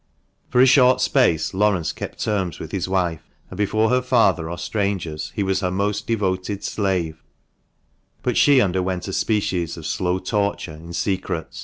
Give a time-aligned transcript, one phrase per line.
[0.49, 4.57] For a short space Laurence kept terms with his wife, and before her father or
[4.57, 7.21] strangers he was her most devoted slave,
[8.23, 11.53] but she underwent a species of slow torture in secret.